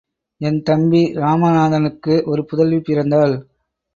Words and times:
என் 0.41 0.63
தம்பி 0.63 1.01
இராமநாதனுக்கு 1.15 2.23
ஒரு 2.25 2.45
புதல்வி 2.45 2.79
பிறந்தாள். 2.79 3.35